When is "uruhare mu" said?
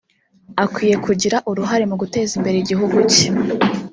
1.49-1.95